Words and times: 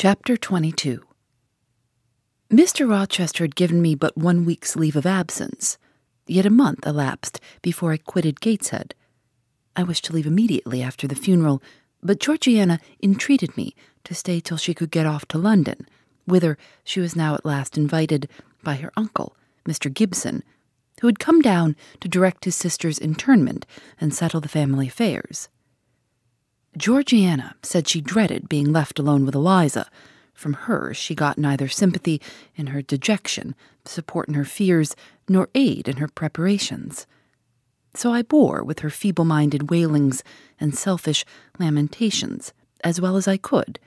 Chapter 0.00 0.36
22 0.36 1.02
Mr. 2.52 2.88
Rochester 2.88 3.42
had 3.42 3.56
given 3.56 3.82
me 3.82 3.96
but 3.96 4.16
one 4.16 4.44
week's 4.44 4.76
leave 4.76 4.94
of 4.94 5.06
absence, 5.06 5.76
yet 6.28 6.46
a 6.46 6.50
month 6.50 6.86
elapsed 6.86 7.40
before 7.62 7.90
I 7.90 7.96
quitted 7.96 8.40
Gateshead. 8.40 8.94
I 9.74 9.82
wished 9.82 10.04
to 10.04 10.12
leave 10.12 10.28
immediately 10.28 10.82
after 10.82 11.08
the 11.08 11.16
funeral, 11.16 11.60
but 12.00 12.20
Georgiana 12.20 12.78
entreated 13.02 13.56
me 13.56 13.74
to 14.04 14.14
stay 14.14 14.38
till 14.38 14.56
she 14.56 14.72
could 14.72 14.92
get 14.92 15.04
off 15.04 15.26
to 15.26 15.36
London, 15.36 15.84
whither 16.26 16.56
she 16.84 17.00
was 17.00 17.16
now 17.16 17.34
at 17.34 17.44
last 17.44 17.76
invited 17.76 18.28
by 18.62 18.76
her 18.76 18.92
uncle, 18.96 19.36
Mr. 19.68 19.92
Gibson, 19.92 20.44
who 21.00 21.08
had 21.08 21.18
come 21.18 21.42
down 21.42 21.74
to 22.00 22.08
direct 22.08 22.44
his 22.44 22.54
sister's 22.54 23.00
interment 23.00 23.66
and 24.00 24.14
settle 24.14 24.40
the 24.40 24.46
family 24.46 24.86
affairs. 24.86 25.48
Georgiana 26.78 27.56
said 27.62 27.88
she 27.88 28.00
dreaded 28.00 28.48
being 28.48 28.72
left 28.72 28.98
alone 28.98 29.26
with 29.26 29.34
Eliza. 29.34 29.90
From 30.32 30.52
her, 30.52 30.94
she 30.94 31.14
got 31.14 31.36
neither 31.36 31.66
sympathy 31.66 32.22
in 32.54 32.68
her 32.68 32.80
dejection, 32.80 33.56
support 33.84 34.28
in 34.28 34.34
her 34.34 34.44
fears, 34.44 34.94
nor 35.28 35.48
aid 35.54 35.88
in 35.88 35.96
her 35.96 36.06
preparations. 36.06 37.06
So 37.94 38.12
I 38.12 38.22
bore 38.22 38.62
with 38.62 38.78
her 38.80 38.90
feeble 38.90 39.24
minded 39.24 39.70
wailings 39.70 40.22
and 40.60 40.76
selfish 40.76 41.24
lamentations 41.58 42.52
as 42.84 43.00
well 43.00 43.16
as 43.16 43.26
I 43.26 43.36
could, 43.36 43.80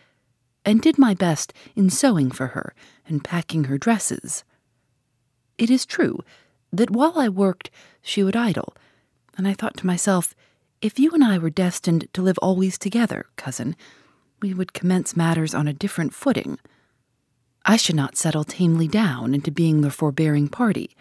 and 0.65 0.81
did 0.81 0.97
my 0.97 1.13
best 1.13 1.53
in 1.75 1.89
sewing 1.89 2.29
for 2.29 2.47
her 2.47 2.75
and 3.07 3.23
packing 3.23 3.65
her 3.65 3.77
dresses. 3.77 4.43
It 5.57 5.69
is 5.69 5.85
true 5.85 6.19
that 6.73 6.91
while 6.91 7.13
I 7.17 7.29
worked, 7.29 7.71
she 8.01 8.23
would 8.23 8.35
idle, 8.35 8.75
and 9.37 9.47
I 9.47 9.53
thought 9.53 9.77
to 9.77 9.87
myself, 9.87 10.35
if 10.81 10.97
you 10.97 11.11
and 11.11 11.23
I 11.23 11.37
were 11.37 11.51
destined 11.51 12.07
to 12.13 12.23
live 12.23 12.39
always 12.39 12.77
together, 12.77 13.27
cousin, 13.35 13.75
we 14.41 14.53
would 14.53 14.73
commence 14.73 15.15
matters 15.15 15.53
on 15.53 15.67
a 15.67 15.73
different 15.73 16.13
footing. 16.13 16.57
I 17.63 17.77
should 17.77 17.95
not 17.95 18.17
settle 18.17 18.43
tamely 18.43 18.87
down 18.87 19.35
into 19.35 19.51
being 19.51 19.81
the 19.81 19.91
forbearing 19.91 20.47
party. 20.47 20.95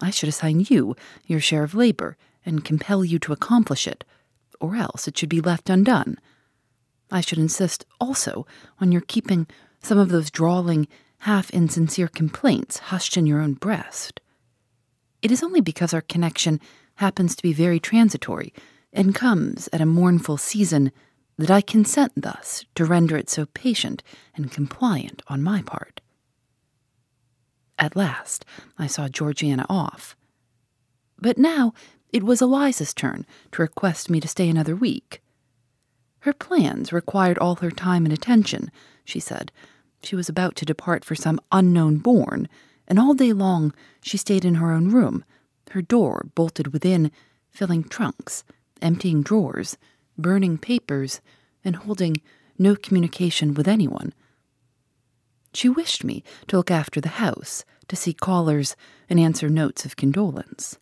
I 0.00 0.10
should 0.10 0.30
assign 0.30 0.64
you 0.70 0.96
your 1.26 1.40
share 1.40 1.62
of 1.62 1.74
labor 1.74 2.16
and 2.46 2.64
compel 2.64 3.04
you 3.04 3.18
to 3.18 3.34
accomplish 3.34 3.86
it, 3.86 4.04
or 4.58 4.74
else 4.74 5.06
it 5.06 5.18
should 5.18 5.28
be 5.28 5.42
left 5.42 5.68
undone. 5.68 6.18
I 7.10 7.20
should 7.20 7.38
insist 7.38 7.84
also 8.00 8.46
on 8.80 8.90
your 8.92 9.02
keeping 9.02 9.46
some 9.82 9.98
of 9.98 10.08
those 10.08 10.30
drawling, 10.30 10.88
half 11.18 11.50
insincere 11.50 12.08
complaints 12.08 12.78
hushed 12.78 13.18
in 13.18 13.26
your 13.26 13.42
own 13.42 13.54
breast. 13.54 14.20
It 15.20 15.30
is 15.30 15.42
only 15.42 15.60
because 15.60 15.92
our 15.92 16.00
connection 16.00 16.60
happens 16.94 17.36
to 17.36 17.42
be 17.42 17.52
very 17.52 17.78
transitory 17.78 18.54
and 18.92 19.14
comes 19.14 19.68
at 19.72 19.80
a 19.80 19.86
mournful 19.86 20.36
season 20.36 20.92
that 21.38 21.50
I 21.50 21.60
consent 21.60 22.12
thus 22.16 22.64
to 22.74 22.84
render 22.84 23.16
it 23.16 23.30
so 23.30 23.46
patient 23.46 24.02
and 24.34 24.52
compliant 24.52 25.22
on 25.28 25.42
my 25.42 25.62
part. 25.62 26.00
At 27.78 27.96
last 27.96 28.44
I 28.78 28.86
saw 28.86 29.08
Georgiana 29.08 29.64
off. 29.68 30.16
But 31.18 31.38
now 31.38 31.72
it 32.12 32.22
was 32.22 32.42
Eliza's 32.42 32.92
turn 32.92 33.24
to 33.52 33.62
request 33.62 34.10
me 34.10 34.20
to 34.20 34.28
stay 34.28 34.48
another 34.48 34.76
week. 34.76 35.22
Her 36.20 36.34
plans 36.34 36.92
required 36.92 37.38
all 37.38 37.56
her 37.56 37.70
time 37.70 38.04
and 38.04 38.12
attention, 38.12 38.70
she 39.04 39.20
said. 39.20 39.52
She 40.02 40.16
was 40.16 40.28
about 40.28 40.56
to 40.56 40.66
depart 40.66 41.04
for 41.04 41.14
some 41.14 41.40
unknown 41.52 41.98
bourne, 41.98 42.48
and 42.86 42.98
all 42.98 43.14
day 43.14 43.32
long 43.32 43.72
she 44.02 44.18
stayed 44.18 44.44
in 44.44 44.56
her 44.56 44.72
own 44.72 44.90
room, 44.90 45.24
her 45.70 45.80
door 45.80 46.26
bolted 46.34 46.72
within, 46.72 47.10
filling 47.50 47.84
trunks 47.84 48.44
emptying 48.82 49.22
drawers, 49.22 49.76
burning 50.18 50.58
papers, 50.58 51.20
and 51.64 51.76
holding 51.76 52.20
no 52.58 52.76
communication 52.76 53.54
with 53.54 53.68
anyone. 53.68 54.12
She 55.52 55.68
wished 55.68 56.04
me 56.04 56.22
to 56.46 56.56
look 56.56 56.70
after 56.70 57.00
the 57.00 57.08
house, 57.08 57.64
to 57.88 57.96
see 57.96 58.12
callers, 58.12 58.76
and 59.08 59.18
answer 59.18 59.48
notes 59.48 59.84
of 59.84 59.96
condolence. 59.96 60.78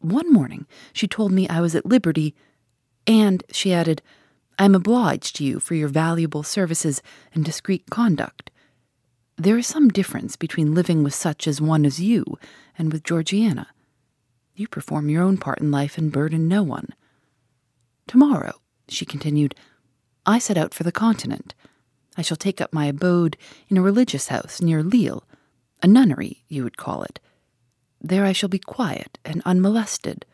One 0.00 0.32
morning 0.32 0.66
she 0.92 1.06
told 1.06 1.32
me 1.32 1.48
I 1.48 1.60
was 1.60 1.74
at 1.74 1.86
liberty, 1.86 2.34
and, 3.06 3.42
she 3.50 3.72
added, 3.72 4.02
I 4.58 4.64
am 4.66 4.74
obliged 4.74 5.36
to 5.36 5.44
you 5.44 5.58
for 5.58 5.74
your 5.74 5.88
valuable 5.88 6.42
services 6.42 7.02
and 7.34 7.44
discreet 7.44 7.88
conduct. 7.90 8.50
There 9.36 9.56
is 9.56 9.66
some 9.66 9.88
difference 9.88 10.36
between 10.36 10.74
living 10.74 11.02
with 11.02 11.14
such 11.14 11.48
as 11.48 11.62
one 11.62 11.86
as 11.86 11.98
you 11.98 12.24
and 12.76 12.92
with 12.92 13.04
Georgiana. 13.04 13.68
You 14.54 14.68
perform 14.68 15.08
your 15.08 15.22
own 15.22 15.38
part 15.38 15.60
in 15.60 15.70
life 15.70 15.96
and 15.98 16.12
burden 16.12 16.48
no 16.48 16.62
one. 16.62 16.88
Tomorrow, 18.06 18.60
she 18.88 19.04
continued, 19.04 19.54
I 20.26 20.38
set 20.38 20.58
out 20.58 20.74
for 20.74 20.82
the 20.82 20.92
continent. 20.92 21.54
I 22.16 22.22
shall 22.22 22.36
take 22.36 22.60
up 22.60 22.72
my 22.72 22.86
abode 22.86 23.36
in 23.68 23.78
a 23.78 23.82
religious 23.82 24.28
house 24.28 24.60
near 24.60 24.82
Lille, 24.82 25.24
a 25.82 25.86
nunnery, 25.86 26.44
you 26.48 26.64
would 26.64 26.76
call 26.76 27.02
it. 27.02 27.20
There 28.00 28.24
I 28.24 28.32
shall 28.32 28.48
be 28.48 28.58
quiet 28.58 29.18
and 29.24 29.42
unmolested. 29.44 30.26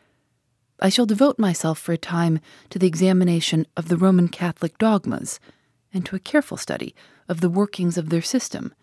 I 0.79 0.89
shall 0.89 1.05
devote 1.05 1.39
myself 1.39 1.79
for 1.79 1.93
a 1.93 1.97
time 1.97 2.39
to 2.69 2.79
the 2.79 2.87
examination 2.87 3.65
of 3.75 3.87
the 3.87 3.97
Roman 3.97 4.27
Catholic 4.27 4.77
dogmas 4.77 5.39
and 5.93 6.05
to 6.05 6.15
a 6.15 6.19
careful 6.19 6.57
study 6.57 6.95
of 7.27 7.41
the 7.41 7.49
workings 7.49 7.97
of 7.97 8.09
their 8.09 8.21
system. 8.21 8.73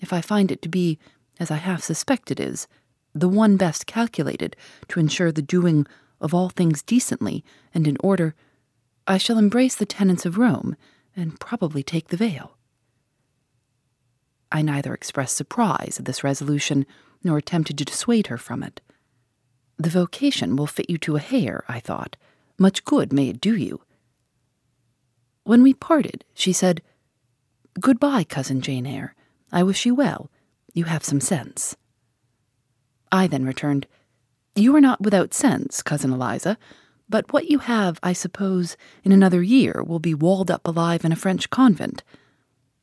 If 0.00 0.12
I 0.12 0.20
find 0.20 0.50
it 0.50 0.62
to 0.62 0.68
be, 0.68 0.98
as 1.38 1.50
I 1.50 1.56
half 1.56 1.82
suspect 1.82 2.30
it 2.30 2.40
is, 2.40 2.66
the 3.14 3.28
one 3.28 3.56
best 3.56 3.86
calculated 3.86 4.56
to 4.88 5.00
ensure 5.00 5.32
the 5.32 5.42
doing 5.42 5.86
of 6.20 6.32
all 6.32 6.48
things 6.48 6.82
decently 6.82 7.44
and 7.74 7.86
in 7.86 7.96
order, 8.00 8.34
I 9.06 9.18
shall 9.18 9.38
embrace 9.38 9.74
the 9.74 9.86
tenets 9.86 10.24
of 10.24 10.38
Rome 10.38 10.76
and 11.16 11.40
probably 11.40 11.82
take 11.82 12.08
the 12.08 12.16
veil. 12.16 12.56
I 14.50 14.62
neither 14.62 14.94
expressed 14.94 15.36
surprise 15.36 15.96
at 15.98 16.04
this 16.04 16.22
resolution 16.22 16.86
nor 17.24 17.38
attempted 17.38 17.78
to 17.78 17.84
dissuade 17.84 18.28
her 18.28 18.38
from 18.38 18.62
it. 18.62 18.80
The 19.78 19.90
vocation 19.90 20.56
will 20.56 20.66
fit 20.66 20.88
you 20.88 20.98
to 20.98 21.16
a 21.16 21.20
hair, 21.20 21.64
I 21.68 21.80
thought. 21.80 22.16
Much 22.58 22.84
good 22.84 23.12
may 23.12 23.28
it 23.28 23.40
do 23.40 23.56
you. 23.56 23.82
When 25.44 25.62
we 25.62 25.74
parted, 25.74 26.24
she 26.34 26.52
said, 26.52 26.82
Goodbye, 27.80 28.24
cousin 28.24 28.60
Jane 28.60 28.86
Eyre. 28.86 29.14
I 29.50 29.62
wish 29.62 29.86
you 29.86 29.94
well. 29.94 30.30
You 30.74 30.84
have 30.84 31.04
some 31.04 31.20
sense. 31.20 31.76
I 33.12 33.26
then 33.26 33.44
returned, 33.44 33.86
You 34.56 34.74
are 34.74 34.80
not 34.80 35.02
without 35.02 35.34
sense, 35.34 35.82
cousin 35.82 36.12
Eliza, 36.12 36.56
but 37.08 37.30
what 37.30 37.50
you 37.50 37.58
have, 37.58 38.00
I 38.02 38.14
suppose, 38.14 38.76
in 39.04 39.12
another 39.12 39.42
year 39.42 39.84
will 39.86 39.98
be 39.98 40.14
walled 40.14 40.50
up 40.50 40.66
alive 40.66 41.04
in 41.04 41.12
a 41.12 41.16
French 41.16 41.50
convent. 41.50 42.02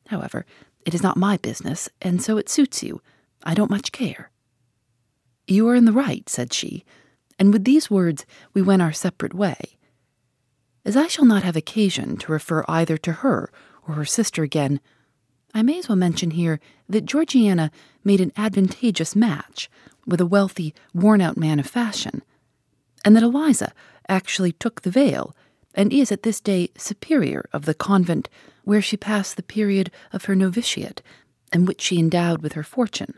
However, 0.06 0.46
it 0.86 0.94
is 0.94 1.02
not 1.02 1.16
my 1.16 1.36
business, 1.36 1.88
and 2.00 2.22
so 2.22 2.36
it 2.36 2.48
suits 2.48 2.82
you. 2.82 3.02
I 3.42 3.54
don't 3.54 3.70
much 3.70 3.90
care. 3.90 4.30
You 5.48 5.68
are 5.68 5.74
in 5.74 5.84
the 5.84 5.92
right, 5.92 6.28
said 6.28 6.52
she, 6.52 6.84
and 7.40 7.52
with 7.52 7.64
these 7.64 7.90
words 7.90 8.24
we 8.54 8.62
went 8.62 8.82
our 8.82 8.92
separate 8.92 9.34
way. 9.34 9.78
As 10.84 10.96
I 10.96 11.08
shall 11.08 11.24
not 11.24 11.42
have 11.42 11.56
occasion 11.56 12.16
to 12.18 12.32
refer 12.32 12.64
either 12.68 12.96
to 12.98 13.12
her 13.12 13.50
or 13.86 13.94
her 13.94 14.04
sister 14.04 14.44
again, 14.44 14.80
I 15.52 15.62
may 15.62 15.80
as 15.80 15.88
well 15.88 15.96
mention 15.96 16.30
here 16.30 16.60
that 16.88 17.04
Georgiana 17.04 17.72
made 18.04 18.20
an 18.20 18.32
advantageous 18.36 19.16
match 19.16 19.68
with 20.06 20.20
a 20.20 20.26
wealthy, 20.26 20.74
worn 20.94 21.20
out 21.20 21.36
man 21.36 21.58
of 21.60 21.66
fashion, 21.66 22.22
and 23.04 23.16
that 23.16 23.22
Eliza 23.22 23.72
actually 24.08 24.52
took 24.52 24.82
the 24.82 24.90
veil 24.90 25.34
and 25.74 25.92
is 25.92 26.10
at 26.10 26.22
this 26.22 26.40
day 26.40 26.70
superior 26.76 27.48
of 27.52 27.64
the 27.64 27.74
convent 27.74 28.28
where 28.64 28.82
she 28.82 28.96
passed 28.96 29.36
the 29.36 29.42
period 29.42 29.90
of 30.12 30.24
her 30.24 30.34
novitiate 30.34 31.02
and 31.52 31.66
which 31.66 31.80
she 31.80 31.98
endowed 31.98 32.42
with 32.42 32.52
her 32.52 32.62
fortune. 32.62 33.14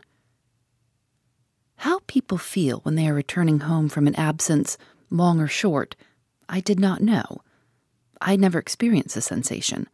How 1.77 1.99
people 2.07 2.37
feel 2.37 2.79
when 2.79 2.95
they 2.95 3.07
are 3.07 3.13
returning 3.13 3.61
home 3.61 3.89
from 3.89 4.07
an 4.07 4.15
absence, 4.15 4.77
long 5.09 5.39
or 5.39 5.47
short, 5.47 5.95
I 6.47 6.59
did 6.59 6.79
not 6.79 7.01
know. 7.01 7.41
I 8.21 8.31
had 8.31 8.39
never 8.39 8.59
experienced 8.59 9.15
the 9.15 9.21
sensation. 9.21 9.87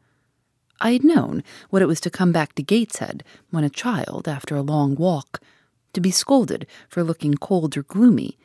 I 0.79 0.91
had 0.91 1.03
known 1.03 1.43
what 1.69 1.81
it 1.81 1.87
was 1.87 1.99
to 2.01 2.09
come 2.09 2.31
back 2.31 2.53
to 2.55 2.63
Gateshead 2.63 3.23
when 3.49 3.63
a 3.63 3.69
child 3.69 4.27
after 4.27 4.55
a 4.55 4.61
long 4.61 4.95
walk 4.95 5.41
to 5.93 6.01
be 6.01 6.11
scolded 6.11 6.67
for 6.87 7.03
looking 7.03 7.35
cold 7.35 7.75
or 7.77 7.83
gloomy, 7.83 8.37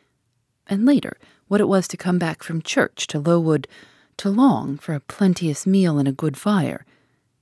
and 0.66 0.86
later 0.86 1.18
what 1.48 1.60
it 1.60 1.68
was 1.68 1.86
to 1.88 1.96
come 1.96 2.18
back 2.18 2.42
from 2.42 2.62
church 2.62 3.06
to 3.08 3.18
Lowood 3.18 3.68
to 4.16 4.30
long 4.30 4.78
for 4.78 4.94
a 4.94 5.00
plenteous 5.00 5.66
meal 5.66 5.98
and 5.98 6.08
a 6.08 6.12
good 6.12 6.36
fire, 6.36 6.84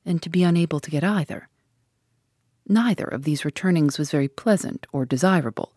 and 0.05 0.23
to 0.23 0.31
be 0.31 0.43
unable 0.43 0.81
to 0.81 0.91
get 0.91 1.05
either. 1.05 1.49
Neither 2.67 3.05
of 3.05 3.25
these 3.25 3.45
returnings 3.45 3.99
was 3.99 4.11
very 4.11 4.29
pleasant 4.29 4.87
or 4.93 5.05
desirable. 5.05 5.73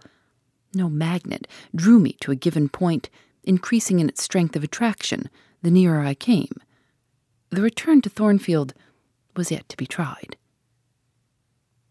No 0.74 0.90
magnet 0.90 1.48
drew 1.76 2.00
me 2.00 2.14
to 2.22 2.32
a 2.32 2.36
given 2.36 2.70
point, 2.70 3.10
increasing 3.44 4.00
in 4.00 4.10
its 4.10 4.24
strength 4.24 4.56
of 4.56 4.64
attraction 4.64 5.30
the 5.62 5.72
nearer 5.72 6.02
I 6.02 6.14
came. 6.14 6.54
The 7.50 7.62
return 7.62 8.02
to 8.02 8.10
Thornfield 8.10 8.74
was 9.36 9.52
yet 9.52 9.68
to 9.70 9.78
be 9.78 9.86
tried. 9.86 10.38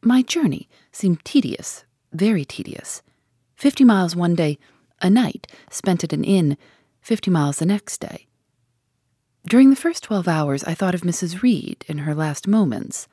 My 0.03 0.23
journey 0.23 0.69
seemed 0.93 1.25
tedious, 1.25 1.85
very 2.15 2.45
tedious. 2.45 3.03
Fifty 3.57 3.85
miles 3.85 4.17
one 4.17 4.35
day, 4.35 4.59
a 5.03 5.11
night 5.11 5.47
spent 5.71 6.05
at 6.05 6.13
an 6.13 6.25
inn, 6.25 6.57
fifty 7.01 7.31
miles 7.31 7.59
the 7.59 7.67
next 7.67 7.99
day. 7.99 8.27
During 9.47 9.71
the 9.71 9.77
first 9.77 10.03
twelve 10.03 10.27
hours, 10.27 10.65
I 10.65 10.75
thought 10.75 10.95
of 10.95 11.03
Mrs. 11.03 11.43
Reed 11.43 11.85
in 11.87 11.99
her 11.99 12.15
last 12.15 12.49
moments. 12.49 13.07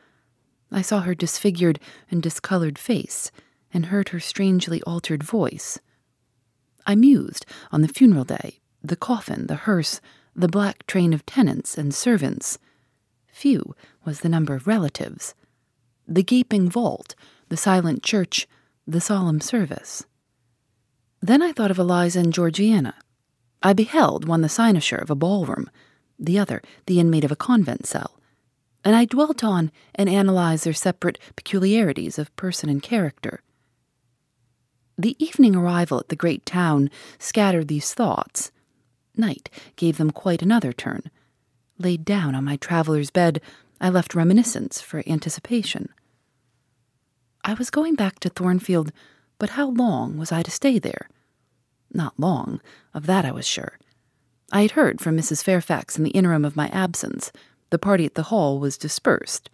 I 0.72 0.82
saw 0.82 1.02
her 1.02 1.14
disfigured 1.14 1.80
and 2.10 2.24
discolored 2.24 2.80
face, 2.80 3.32
and 3.74 3.88
heard 3.88 4.10
her 4.10 4.20
strangely 4.20 4.82
altered 4.84 5.24
voice. 5.24 5.80
I 6.86 6.96
mused 6.96 7.46
on 7.72 7.82
the 7.82 7.88
funeral 7.88 8.24
day, 8.24 8.60
the 8.84 8.96
coffin, 8.96 9.48
the 9.48 9.56
hearse, 9.56 10.00
the 10.36 10.48
black 10.48 10.88
train 10.88 11.14
of 11.14 11.26
tenants 11.26 11.78
and 11.78 11.94
servants. 11.94 12.58
Few 13.28 13.76
was 14.06 14.22
the 14.22 14.30
number 14.30 14.56
of 14.56 14.68
relatives. 14.68 15.36
The 16.08 16.24
gaping 16.24 16.70
vault, 16.70 17.16
the 17.50 17.58
silent 17.58 18.04
church, 18.04 18.48
the 18.88 19.02
solemn 19.02 19.42
service. 19.42 20.06
Then 21.22 21.42
I 21.42 21.52
thought 21.52 21.72
of 21.72 21.80
Eliza 21.80 22.20
and 22.20 22.34
Georgiana. 22.34 22.96
I 23.62 23.74
beheld 23.74 24.28
one 24.28 24.42
the 24.42 24.48
cynosure 24.50 25.02
of 25.02 25.10
a 25.10 25.16
ballroom, 25.16 25.70
the 26.18 26.40
other 26.40 26.62
the 26.88 27.00
inmate 27.00 27.24
of 27.24 27.32
a 27.32 27.36
convent 27.36 27.86
cell, 27.86 28.20
and 28.84 28.96
I 28.96 29.06
dwelt 29.06 29.44
on 29.44 29.72
and 29.94 30.10
analyzed 30.10 30.66
their 30.66 30.74
separate 30.74 31.20
peculiarities 31.36 32.18
of 32.18 32.36
person 32.36 32.70
and 32.70 32.82
character. 32.82 33.42
The 34.98 35.16
evening 35.24 35.56
arrival 35.56 36.00
at 36.00 36.10
the 36.10 36.16
great 36.16 36.46
town 36.46 36.90
scattered 37.20 37.68
these 37.68 37.94
thoughts. 37.94 38.52
Night 39.16 39.50
gave 39.76 39.98
them 39.98 40.12
quite 40.12 40.42
another 40.42 40.74
turn. 40.74 41.12
Laid 41.78 42.06
down 42.06 42.36
on 42.36 42.44
my 42.44 42.56
traveller's 42.56 43.12
bed, 43.12 43.42
I 43.80 43.90
left 43.90 44.16
reminiscence 44.16 44.82
for 44.82 45.04
anticipation. 45.08 45.90
I 47.44 47.54
was 47.54 47.70
going 47.70 47.96
back 47.96 48.20
to 48.20 48.30
Thornfield, 48.30 48.92
but 49.40 49.52
how 49.52 49.70
long 49.70 50.18
was 50.18 50.32
I 50.32 50.44
to 50.44 50.52
stay 50.52 50.78
there? 50.78 51.10
Not 51.92 52.20
long, 52.20 52.62
of 52.94 53.08
that 53.08 53.26
I 53.26 53.32
was 53.32 53.48
sure. 53.48 53.80
I 54.52 54.62
had 54.62 54.72
heard 54.72 55.02
from 55.02 55.18
Mrs. 55.18 55.44
Fairfax 55.44 55.98
in 55.98 56.04
the 56.04 56.12
interim 56.12 56.46
of 56.46 56.56
my 56.56 56.68
absence. 56.70 57.32
The 57.72 57.80
party 57.80 58.06
at 58.06 58.16
the 58.16 58.24
Hall 58.24 58.60
was 58.60 58.78
dispersed. 58.78 59.50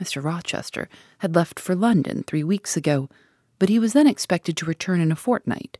Mr. 0.00 0.22
Rochester 0.22 0.88
had 1.18 1.34
left 1.34 1.58
for 1.58 1.74
London 1.74 2.22
three 2.22 2.44
weeks 2.44 2.76
ago, 2.76 3.08
but 3.58 3.68
he 3.68 3.78
was 3.78 3.92
then 3.92 4.06
expected 4.06 4.56
to 4.56 4.66
return 4.66 5.00
in 5.00 5.10
a 5.10 5.16
fortnight. 5.16 5.78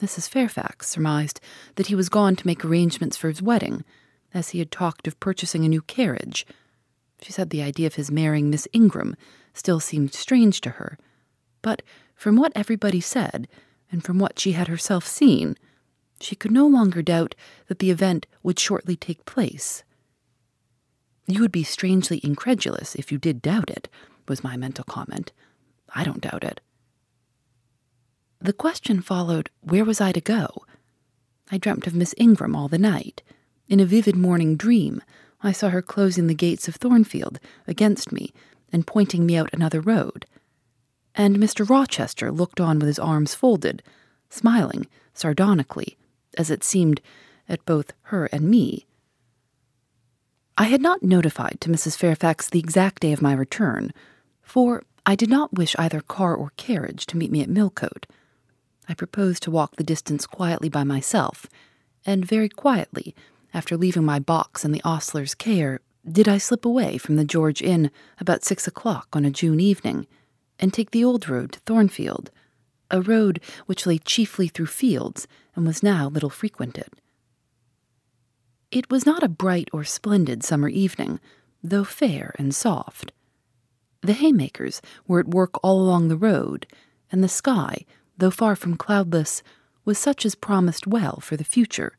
Mrs. 0.00 0.28
Fairfax 0.28 0.88
surmised 0.88 1.40
that 1.74 1.88
he 1.88 1.94
was 1.94 2.08
gone 2.08 2.36
to 2.36 2.46
make 2.46 2.64
arrangements 2.64 3.16
for 3.16 3.28
his 3.28 3.42
wedding, 3.42 3.84
as 4.32 4.50
he 4.50 4.58
had 4.58 4.70
talked 4.70 5.06
of 5.06 5.20
purchasing 5.20 5.64
a 5.64 5.68
new 5.68 5.82
carriage. 5.82 6.46
She 7.22 7.32
said 7.32 7.50
the 7.50 7.62
idea 7.62 7.86
of 7.86 7.96
his 7.96 8.10
marrying 8.10 8.48
Miss 8.50 8.68
Ingram 8.72 9.16
still 9.54 9.80
seemed 9.80 10.14
strange 10.14 10.60
to 10.62 10.70
her, 10.70 10.98
but 11.62 11.82
from 12.14 12.36
what 12.36 12.52
everybody 12.54 13.00
said, 13.00 13.48
and 13.90 14.04
from 14.04 14.18
what 14.18 14.38
she 14.38 14.52
had 14.52 14.68
herself 14.68 15.06
seen, 15.06 15.56
she 16.20 16.34
could 16.34 16.50
no 16.50 16.66
longer 16.66 17.02
doubt 17.02 17.34
that 17.68 17.78
the 17.78 17.90
event 17.90 18.26
would 18.42 18.58
shortly 18.58 18.96
take 18.96 19.24
place. 19.24 19.84
You 21.26 21.40
would 21.40 21.52
be 21.52 21.62
strangely 21.62 22.20
incredulous 22.24 22.94
if 22.94 23.12
you 23.12 23.18
did 23.18 23.42
doubt 23.42 23.70
it, 23.70 23.88
was 24.26 24.44
my 24.44 24.56
mental 24.56 24.84
comment. 24.84 25.32
I 25.94 26.04
don't 26.04 26.20
doubt 26.20 26.44
it. 26.44 26.60
The 28.40 28.52
question 28.52 29.00
followed 29.00 29.50
where 29.60 29.84
was 29.84 30.00
I 30.00 30.12
to 30.12 30.20
go? 30.20 30.48
I 31.50 31.58
dreamt 31.58 31.86
of 31.86 31.94
Miss 31.94 32.14
Ingram 32.18 32.54
all 32.54 32.68
the 32.68 32.78
night. 32.78 33.22
In 33.68 33.80
a 33.80 33.86
vivid 33.86 34.16
morning 34.16 34.56
dream, 34.56 35.02
I 35.42 35.52
saw 35.52 35.68
her 35.70 35.82
closing 35.82 36.26
the 36.26 36.34
gates 36.34 36.68
of 36.68 36.76
Thornfield 36.76 37.38
against 37.66 38.12
me 38.12 38.32
and 38.72 38.86
pointing 38.86 39.26
me 39.26 39.36
out 39.36 39.50
another 39.52 39.80
road. 39.80 40.26
And 41.14 41.36
Mr. 41.36 41.68
Rochester 41.68 42.30
looked 42.30 42.60
on 42.60 42.78
with 42.78 42.86
his 42.86 42.98
arms 42.98 43.34
folded, 43.34 43.82
smiling 44.30 44.86
sardonically, 45.14 45.96
as 46.36 46.50
it 46.50 46.62
seemed, 46.62 47.00
at 47.48 47.64
both 47.64 47.92
her 48.02 48.26
and 48.26 48.48
me. 48.48 48.86
I 50.56 50.64
had 50.64 50.80
not 50.80 51.02
notified 51.02 51.58
to 51.60 51.70
Mrs. 51.70 51.96
Fairfax 51.96 52.48
the 52.48 52.58
exact 52.58 53.02
day 53.02 53.12
of 53.12 53.22
my 53.22 53.32
return, 53.32 53.92
for 54.42 54.82
I 55.06 55.14
did 55.14 55.30
not 55.30 55.54
wish 55.54 55.74
either 55.78 56.00
car 56.00 56.34
or 56.34 56.52
carriage 56.56 57.06
to 57.06 57.16
meet 57.16 57.30
me 57.30 57.42
at 57.42 57.48
Millcote. 57.48 58.06
I 58.88 58.94
proposed 58.94 59.42
to 59.44 59.50
walk 59.50 59.76
the 59.76 59.84
distance 59.84 60.26
quietly 60.26 60.68
by 60.68 60.84
myself, 60.84 61.46
and 62.04 62.24
very 62.24 62.48
quietly, 62.48 63.14
after 63.54 63.76
leaving 63.76 64.04
my 64.04 64.18
box 64.18 64.64
in 64.64 64.72
the 64.72 64.82
ostler's 64.84 65.34
care, 65.34 65.80
did 66.12 66.28
I 66.28 66.38
slip 66.38 66.64
away 66.64 66.98
from 66.98 67.16
the 67.16 67.24
George 67.24 67.62
Inn 67.62 67.90
about 68.18 68.44
six 68.44 68.66
o'clock 68.66 69.08
on 69.12 69.24
a 69.24 69.30
June 69.30 69.60
evening, 69.60 70.06
and 70.58 70.72
take 70.72 70.90
the 70.90 71.04
old 71.04 71.28
road 71.28 71.52
to 71.52 71.60
Thornfield, 71.60 72.30
a 72.90 73.00
road 73.00 73.40
which 73.66 73.86
lay 73.86 73.98
chiefly 73.98 74.48
through 74.48 74.66
fields 74.66 75.28
and 75.54 75.66
was 75.66 75.82
now 75.82 76.08
little 76.08 76.30
frequented. 76.30 76.88
It 78.70 78.90
was 78.90 79.06
not 79.06 79.22
a 79.22 79.28
bright 79.28 79.68
or 79.72 79.84
splendid 79.84 80.42
summer 80.42 80.68
evening, 80.68 81.20
though 81.62 81.84
fair 81.84 82.34
and 82.38 82.54
soft. 82.54 83.12
The 84.02 84.12
haymakers 84.12 84.80
were 85.06 85.20
at 85.20 85.28
work 85.28 85.62
all 85.62 85.80
along 85.80 86.08
the 86.08 86.16
road, 86.16 86.66
and 87.10 87.22
the 87.22 87.28
sky 87.28 87.84
though 88.18 88.30
far 88.30 88.56
from 88.56 88.76
cloudless, 88.76 89.42
was 89.84 89.98
such 89.98 90.26
as 90.26 90.34
promised 90.34 90.86
well 90.86 91.20
for 91.20 91.36
the 91.36 91.44
future. 91.44 91.96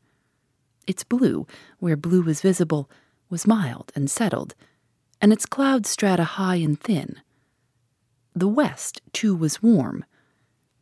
Its 0.85 1.03
blue, 1.03 1.47
where 1.79 1.95
blue 1.95 2.21
was 2.21 2.41
visible, 2.41 2.89
was 3.29 3.47
mild 3.47 3.91
and 3.95 4.09
settled, 4.09 4.55
and 5.21 5.31
its 5.31 5.45
cloud 5.45 5.85
strata 5.85 6.23
high 6.23 6.55
and 6.55 6.79
thin. 6.79 7.21
The 8.35 8.47
west, 8.47 9.01
too, 9.11 9.35
was 9.35 9.61
warm. 9.61 10.05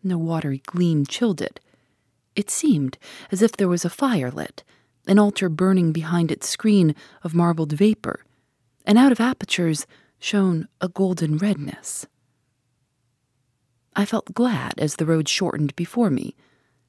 No 0.03 0.17
watery 0.17 0.61
gleam 0.65 1.05
chilled 1.05 1.41
it. 1.41 1.59
It 2.35 2.49
seemed 2.49 2.97
as 3.31 3.41
if 3.41 3.53
there 3.53 3.67
was 3.67 3.83
a 3.83 3.89
fire 3.89 4.29
lit, 4.29 4.63
an 5.07 5.17
altar 5.17 5.49
burning 5.49 5.91
behind 5.91 6.31
its 6.31 6.47
screen 6.47 6.95
of 7.23 7.33
marbled 7.33 7.71
vapor, 7.71 8.23
and 8.85 8.97
out 8.97 9.11
of 9.11 9.19
apertures 9.19 9.87
shone 10.19 10.67
a 10.81 10.87
golden 10.87 11.37
redness. 11.37 12.05
I 13.95 14.05
felt 14.05 14.35
glad 14.35 14.73
as 14.77 14.97
the 14.97 15.05
road 15.05 15.27
shortened 15.27 15.75
before 15.75 16.11
me, 16.11 16.35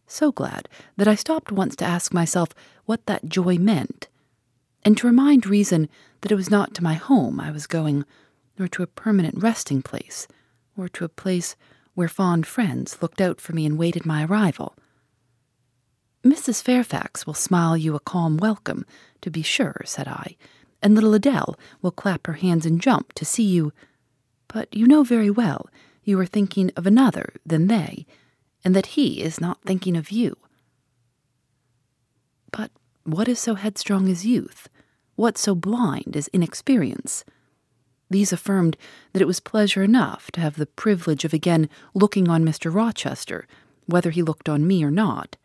so 0.07 0.33
glad 0.33 0.69
that 0.97 1.09
I 1.09 1.15
stopped 1.15 1.51
once 1.53 1.77
to 1.77 1.85
ask 1.85 2.13
myself 2.13 2.51
what 2.85 3.07
that 3.07 3.29
joy 3.29 3.57
meant, 3.57 4.08
and 4.89 4.97
to 4.97 5.07
remind 5.07 5.45
reason 5.45 5.87
that 6.23 6.33
it 6.33 6.35
was 6.35 6.49
not 6.51 6.73
to 6.73 6.83
my 6.83 6.95
home 6.95 7.39
I 7.39 7.51
was 7.51 7.67
going, 7.67 8.07
nor 8.59 8.67
to 8.69 8.83
a 8.83 8.87
permanent 8.87 9.35
resting 9.37 9.83
place, 9.83 10.27
or 10.79 10.89
to 10.89 11.05
a 11.05 11.11
place 11.11 11.57
where 11.93 12.09
fond 12.09 12.47
friends 12.47 13.03
looked 13.03 13.21
out 13.21 13.39
for 13.39 13.53
me 13.53 13.67
and 13.67 13.77
waited 13.77 14.07
my 14.07 14.25
arrival. 14.25 14.75
Mrs. 16.25 16.63
Fairfax 16.63 17.27
will 17.27 17.35
smile 17.35 17.77
you 17.77 17.95
a 17.95 18.01
calm 18.01 18.39
welcome, 18.39 18.87
to 19.21 19.31
be 19.31 19.43
sure, 19.43 19.83
said 19.85 20.09
I, 20.09 20.37
and 20.81 20.95
little 20.95 21.13
Adele 21.13 21.59
will 21.83 21.91
clap 21.91 22.27
her 22.27 22.41
hands 22.41 22.65
and 22.65 22.81
jump 22.81 23.13
to 23.13 23.27
see 23.27 23.45
you. 23.45 23.75
But 24.47 24.75
you 24.75 24.87
know 24.87 25.03
very 25.03 25.29
well 25.29 25.69
you 26.03 26.19
are 26.19 26.25
thinking 26.25 26.73
of 26.77 26.87
another 26.87 27.35
than 27.45 27.67
they, 27.67 28.07
and 28.65 28.75
that 28.75 28.97
he 28.97 29.21
is 29.21 29.39
not 29.39 29.61
thinking 29.67 29.99
of 29.99 30.11
you. 30.11 30.39
But 32.51 32.71
what 33.05 33.29
is 33.29 33.39
so 33.39 33.55
headstrong 33.55 34.09
as 34.09 34.25
youth? 34.25 34.67
What 35.19 35.37
so 35.37 35.57
blind 35.57 36.17
as 36.17 36.29
inexperience? 36.29 37.25
These 38.09 38.33
affirmed 38.33 38.77
that 39.13 39.21
it 39.21 39.27
was 39.27 39.41
pleasure 39.41 39.83
enough 39.83 40.31
to 40.31 40.41
have 40.41 40.55
the 40.55 40.67
privilege 40.67 41.25
of 41.25 41.35
again 41.35 41.69
looking 41.93 42.29
on 42.29 42.45
Mr. 42.45 42.73
Rochester, 42.73 43.49
whether 43.87 44.11
he 44.11 44.23
looked 44.23 44.49
on 44.49 44.65
me 44.65 44.85
or 44.85 44.93
not. 44.93 45.37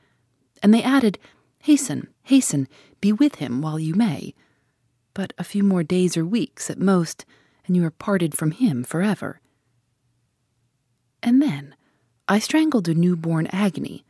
And 0.61 0.75
they 0.75 0.83
added, 0.83 1.17
Hasten, 1.63 2.09
hasten, 2.21 2.67
be 3.01 3.11
with 3.11 3.37
him 3.37 3.63
while 3.63 3.79
you 3.79 3.95
may. 3.95 4.35
But 5.15 5.33
a 5.39 5.43
few 5.43 5.63
more 5.63 5.81
days 5.81 6.15
or 6.15 6.23
weeks 6.23 6.69
at 6.69 6.77
most, 6.77 7.25
and 7.65 7.75
you 7.75 7.83
are 7.83 7.89
parted 7.89 8.37
from 8.37 8.51
him 8.51 8.83
forever. 8.83 9.41
And 11.23 11.41
then 11.41 11.75
I 12.27 12.37
strangled 12.37 12.87
a 12.87 12.93
newborn 12.93 13.47
agony, 13.47 14.05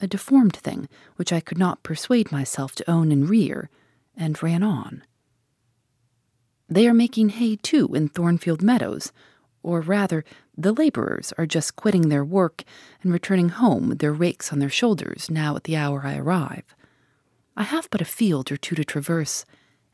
a 0.00 0.06
deformed 0.06 0.54
thing 0.54 0.88
which 1.16 1.32
I 1.32 1.40
could 1.40 1.58
not 1.58 1.82
persuade 1.82 2.30
myself 2.30 2.76
to 2.76 2.88
own 2.88 3.10
and 3.10 3.28
rear, 3.28 3.68
and 4.16 4.42
ran 4.42 4.62
on. 4.62 5.02
They 6.68 6.86
are 6.88 6.94
making 6.94 7.30
hay 7.30 7.56
too 7.56 7.94
in 7.94 8.08
Thornfield 8.08 8.62
Meadows, 8.62 9.12
or 9.62 9.80
rather, 9.80 10.24
the 10.56 10.72
laborers 10.72 11.32
are 11.38 11.46
just 11.46 11.76
quitting 11.76 12.08
their 12.08 12.24
work 12.24 12.64
and 13.02 13.12
returning 13.12 13.50
home 13.50 13.88
with 13.88 13.98
their 13.98 14.12
rakes 14.12 14.52
on 14.52 14.58
their 14.58 14.70
shoulders 14.70 15.30
now 15.30 15.56
at 15.56 15.64
the 15.64 15.76
hour 15.76 16.02
I 16.04 16.16
arrive. 16.16 16.74
I 17.56 17.64
have 17.64 17.88
but 17.90 18.00
a 18.00 18.06
field 18.06 18.50
or 18.50 18.56
two 18.56 18.74
to 18.74 18.84
traverse, 18.84 19.44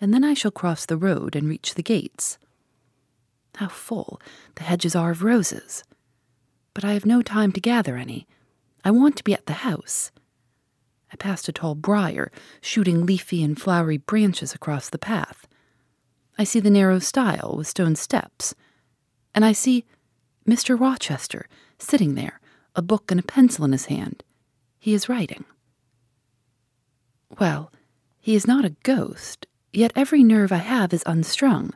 and 0.00 0.14
then 0.14 0.24
I 0.24 0.34
shall 0.34 0.50
cross 0.50 0.86
the 0.86 0.96
road 0.96 1.34
and 1.34 1.48
reach 1.48 1.74
the 1.74 1.82
gates. 1.82 2.38
How 3.56 3.68
full 3.68 4.20
the 4.54 4.62
hedges 4.62 4.94
are 4.94 5.10
of 5.10 5.24
roses. 5.24 5.82
But 6.74 6.84
I 6.84 6.92
have 6.92 7.04
no 7.04 7.22
time 7.22 7.50
to 7.52 7.60
gather 7.60 7.96
any. 7.96 8.26
I 8.84 8.92
want 8.92 9.16
to 9.16 9.24
be 9.24 9.34
at 9.34 9.46
the 9.46 9.54
house. 9.54 10.12
I 11.12 11.16
passed 11.16 11.48
a 11.48 11.52
tall 11.52 11.74
briar, 11.74 12.30
shooting 12.60 13.06
leafy 13.06 13.42
and 13.42 13.60
flowery 13.60 13.98
branches 13.98 14.54
across 14.54 14.88
the 14.88 14.98
path. 14.98 15.46
I 16.38 16.44
see 16.44 16.60
the 16.60 16.70
narrow 16.70 16.98
stile 16.98 17.54
with 17.56 17.66
stone 17.66 17.96
steps, 17.96 18.54
and 19.34 19.44
I 19.44 19.52
see 19.52 19.84
Mr. 20.46 20.78
Rochester 20.78 21.48
sitting 21.78 22.14
there, 22.14 22.40
a 22.76 22.82
book 22.82 23.10
and 23.10 23.18
a 23.18 23.24
pencil 23.24 23.64
in 23.64 23.72
his 23.72 23.86
hand. 23.86 24.22
He 24.78 24.94
is 24.94 25.08
writing. 25.08 25.44
Well, 27.38 27.72
he 28.20 28.34
is 28.34 28.46
not 28.46 28.64
a 28.64 28.76
ghost, 28.82 29.46
yet 29.72 29.92
every 29.94 30.22
nerve 30.22 30.52
I 30.52 30.58
have 30.58 30.92
is 30.92 31.02
unstrung. 31.06 31.72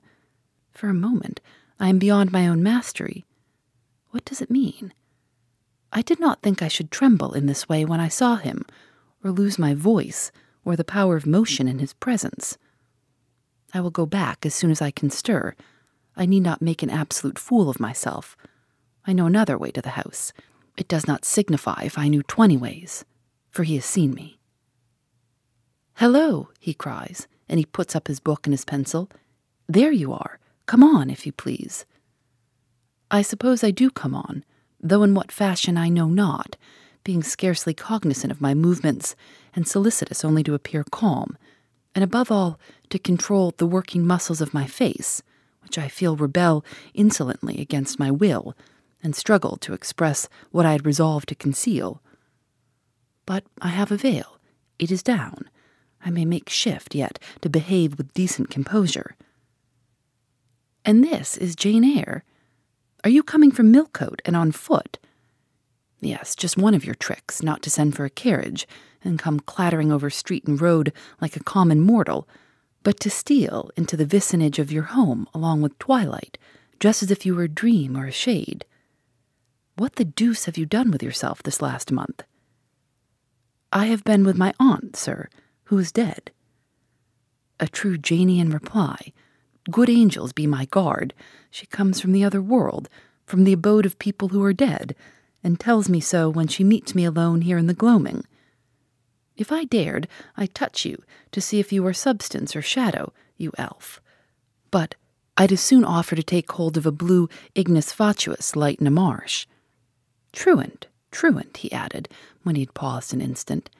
For 0.71 0.89
a 0.89 0.95
moment, 0.95 1.41
I 1.79 1.89
am 1.89 1.99
beyond 1.99 2.33
my 2.33 2.47
own 2.47 2.63
mastery. 2.63 3.25
What 4.11 4.25
does 4.25 4.41
it 4.41 4.51
mean? 4.51 4.93
I 5.93 6.03
did 6.03 6.21
not 6.21 6.41
think 6.43 6.63
I 6.63 6.69
should 6.69 6.91
tremble 6.91 7.35
in 7.35 7.47
this 7.47 7.69
way 7.69 7.85
when 7.85 8.01
I 8.01 8.09
saw 8.09 8.37
him, 8.37 8.65
or 9.23 9.31
lose 9.31 9.59
my 9.59 9.75
voice, 9.75 10.31
or 10.65 10.77
the 10.77 10.85
power 10.85 11.17
of 11.17 11.27
motion 11.27 11.69
in 11.69 11.79
his 11.79 11.95
presence. 11.95 12.59
I 13.75 13.81
will 13.81 13.91
go 13.91 14.07
back 14.07 14.45
as 14.45 14.55
soon 14.55 14.71
as 14.71 14.83
I 14.83 14.91
can 14.91 15.11
stir. 15.11 15.55
I 16.17 16.27
need 16.27 16.43
not 16.43 16.63
make 16.63 16.83
an 16.83 16.91
absolute 16.91 17.39
fool 17.39 17.71
of 17.71 17.81
myself. 17.81 18.37
I 19.07 19.13
know 19.13 19.27
another 19.27 19.57
way 19.57 19.71
to 19.71 19.83
the 19.83 19.91
house. 19.91 20.33
It 20.77 20.89
does 20.89 21.07
not 21.07 21.25
signify 21.25 21.83
if 21.85 21.99
I 21.99 22.09
knew 22.09 22.23
twenty 22.23 22.57
ways, 22.57 23.05
for 23.51 23.63
he 23.63 23.75
has 23.77 23.85
seen 23.85 24.15
me. 24.15 24.39
Hello, 25.97 26.49
he 26.59 26.75
cries, 26.75 27.27
and 27.49 27.59
he 27.59 27.67
puts 27.67 27.95
up 27.95 28.09
his 28.09 28.21
book 28.21 28.47
and 28.47 28.53
his 28.53 28.65
pencil. 28.65 29.11
There 29.69 29.93
you 29.93 30.13
are. 30.13 30.39
Come 30.67 30.83
on, 30.83 31.11
if 31.11 31.27
you 31.27 31.33
please. 31.33 31.85
I 33.11 33.23
suppose 33.23 33.63
I 33.63 33.71
do 33.71 33.91
come 33.91 34.15
on, 34.15 34.45
though 34.81 35.03
in 35.03 35.15
what 35.15 35.31
fashion 35.31 35.77
I 35.77 35.89
know 35.89 36.09
not, 36.09 36.57
being 37.05 37.23
scarcely 37.23 37.75
cognizant 37.75 38.31
of 38.31 38.41
my 38.41 38.55
movements 38.55 39.15
and 39.55 39.67
solicitous 39.67 40.25
only 40.25 40.43
to 40.43 40.55
appear 40.55 40.85
calm, 40.91 41.37
and 41.95 42.03
above 42.03 42.31
all, 42.31 42.59
to 42.91 42.99
control 42.99 43.53
the 43.57 43.67
working 43.67 44.07
muscles 44.07 44.41
of 44.41 44.55
my 44.55 44.67
face, 44.67 45.23
which 45.63 45.79
I 45.79 45.89
feel 45.89 46.17
rebel 46.17 46.65
insolently 46.95 47.61
against 47.61 47.99
my 47.99 48.11
will 48.11 48.57
and 49.03 49.17
struggle 49.17 49.57
to 49.59 49.75
express 49.75 50.29
what 50.51 50.67
I 50.67 50.73
had 50.73 50.87
resolved 50.87 51.29
to 51.29 51.35
conceal. 51.35 52.01
But 53.27 53.45
I 53.61 53.69
have 53.69 53.91
a 53.91 53.97
veil. 53.97 54.39
It 54.79 54.91
is 54.91 55.03
down. 55.03 55.49
I 56.05 56.11
may 56.11 56.25
make 56.25 56.49
shift 56.49 56.95
yet 56.95 57.19
to 57.43 57.49
behave 57.49 57.97
with 57.97 58.15
decent 58.15 58.51
composure. 58.51 59.17
And 60.85 61.05
this 61.05 61.37
is 61.37 61.55
Jane 61.55 61.85
Eyre. 61.85 62.25
Are 63.05 63.11
you 63.11 63.23
coming 63.23 63.51
from 63.51 63.71
Millcote 63.71 64.23
and 64.25 64.37
on 64.37 64.53
foot? 64.53 64.99
Yes, 66.05 66.35
just 66.35 66.57
one 66.57 66.75
of 66.75 66.85
your 66.85 66.97
tricks, 66.97 67.45
not 67.45 67.63
to 67.63 67.71
send 67.71 67.95
for 67.95 68.05
a 68.05 68.11
carriage 68.11 68.67
and 69.05 69.21
come 69.21 69.39
clattering 69.39 69.93
over 69.93 70.11
street 70.11 70.45
and 70.49 70.61
road 70.61 70.93
like 71.21 71.37
a 71.37 71.45
common 71.45 71.81
mortal, 71.81 72.29
but 72.83 72.99
to 73.01 73.09
steal 73.09 73.71
into 73.77 73.97
the 73.97 74.05
vicinage 74.05 74.59
of 74.59 74.73
your 74.73 74.83
home 74.83 75.29
along 75.33 75.63
with 75.63 75.79
twilight, 75.79 76.39
just 76.81 77.05
as 77.05 77.13
if 77.13 77.25
you 77.25 77.37
were 77.37 77.45
a 77.45 77.49
dream 77.49 77.97
or 77.97 78.07
a 78.07 78.11
shade. 78.11 78.65
What 79.77 79.95
the 79.95 80.05
deuce 80.05 80.47
have 80.47 80.59
you 80.59 80.67
done 80.67 80.91
with 80.91 81.05
yourself 81.05 81.41
this 81.41 81.63
last 81.63 81.93
month? 81.93 82.25
I 83.73 83.87
have 83.87 84.03
been 84.03 84.25
with 84.25 84.37
my 84.37 84.53
aunt, 84.59 84.97
sir, 84.97 85.29
who 85.67 85.79
is 85.79 85.93
dead. 85.93 86.33
A 87.61 87.69
true 87.69 87.97
Janian 87.97 88.53
reply. 88.53 89.13
Good 89.71 89.89
angels 89.89 90.33
be 90.33 90.49
my 90.49 90.65
guard. 90.65 91.15
She 91.49 91.67
comes 91.67 92.01
from 92.01 92.11
the 92.11 92.25
other 92.25 92.43
world, 92.43 92.89
from 93.25 93.45
the 93.45 93.53
abode 93.53 93.87
of 93.87 94.01
people 94.01 94.31
who 94.31 94.43
are 94.43 94.53
dead, 94.53 94.97
and 95.45 95.59
tells 95.59 95.89
me 95.89 96.01
so 96.01 96.29
when 96.29 96.49
she 96.49 96.65
meets 96.65 96.95
me 96.95 97.05
alone 97.05 97.43
here 97.43 97.59
in 97.59 97.67
the 97.67 97.75
gloaming. 97.75 98.25
If 99.37 99.51
I 99.51 99.65
dared, 99.65 100.09
I'd 100.37 100.55
touch 100.55 100.85
you 100.85 101.03
to 101.33 101.41
see 101.41 101.59
if 101.59 101.73
you 101.73 101.83
were 101.83 101.95
substance 101.95 102.55
or 102.55 102.63
shadow, 102.63 103.13
you 103.37 103.53
elf. 103.59 104.01
But 104.71 104.95
I'd 105.37 105.53
as 105.53 105.61
soon 105.61 105.85
offer 105.85 106.15
to 106.15 106.23
take 106.23 106.53
hold 106.53 106.77
of 106.77 106.87
a 106.87 106.93
blue 106.93 107.29
ignis 107.55 107.93
fatuus 107.93 108.55
light 108.55 108.81
in 108.81 108.87
a 108.87 108.91
marsh. 108.91 109.47
Truant, 110.33 110.87
truant, 111.11 111.59
he 111.59 111.73
added, 111.73 112.09
when 112.43 112.55
he 112.55 112.63
had 112.63 112.75
paused 112.75 113.13
an 113.13 113.21
instant, 113.21 113.71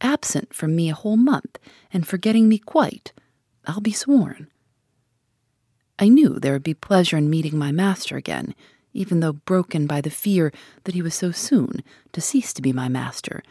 absent 0.00 0.54
from 0.54 0.74
me 0.74 0.88
a 0.88 0.94
whole 0.94 1.16
month, 1.16 1.58
and 1.92 2.06
forgetting 2.06 2.48
me 2.48 2.58
quite, 2.58 3.12
I'll 3.66 3.80
be 3.80 3.92
sworn. 3.92 4.48
I 5.98 6.08
knew 6.08 6.38
there 6.38 6.54
would 6.54 6.62
be 6.62 6.74
pleasure 6.74 7.18
in 7.18 7.28
meeting 7.28 7.58
my 7.58 7.72
master 7.72 8.16
again, 8.16 8.54
even 8.92 9.20
though 9.20 9.32
broken 9.32 9.86
by 9.86 10.00
the 10.00 10.10
fear 10.10 10.52
that 10.84 10.94
he 10.94 11.02
was 11.02 11.14
so 11.14 11.30
soon 11.30 11.82
to 12.12 12.20
cease 12.20 12.52
to 12.52 12.62
be 12.62 12.72
my 12.72 12.88
master, 12.88 13.42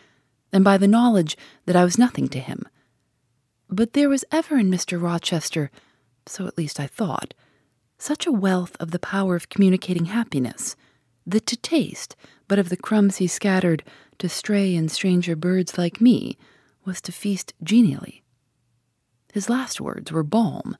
and 0.51 0.63
by 0.63 0.77
the 0.77 0.88
knowledge 0.88 1.38
that 1.65 1.75
I 1.75 1.84
was 1.84 1.98
nothing 1.98 2.27
to 2.29 2.39
him. 2.39 2.67
But 3.69 3.93
there 3.93 4.10
was 4.10 4.25
ever 4.31 4.58
in 4.58 4.72
Mr. 4.72 5.01
Rochester, 5.01 5.69
so 6.25 6.48
at 6.48 6.58
least 6.58 6.79
I 6.79 6.88
thought, 6.88 7.34
such 7.98 8.25
a 8.25 8.31
wealth 8.31 8.75
of 8.79 8.91
the 8.91 9.00
power 9.00 9.36
of 9.36 9.50
communicating 9.50 10.05
happiness 10.05 10.75
that 11.25 11.46
to 11.48 11.58
taste 11.58 12.15
but 12.48 12.60
of 12.60 12.69
the 12.69 12.77
crumbs 12.77 13.17
he 13.17 13.27
scattered 13.27 13.84
to 14.17 14.27
stray 14.27 14.75
and 14.75 14.91
stranger 14.91 15.36
birds 15.36 15.77
like 15.77 16.01
me 16.01 16.38
was 16.86 17.00
to 17.01 17.12
feast 17.12 17.53
genially. 17.63 18.24
His 19.31 19.50
last 19.50 19.79
words 19.79 20.12
were 20.12 20.24
balm. 20.24 20.75